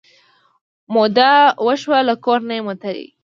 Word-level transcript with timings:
موده 0.93 1.31
وشوه 1.65 1.99
له 2.07 2.15
کور 2.25 2.39
نه 2.47 2.53
یم 2.57 2.65
وتلې 2.67 3.07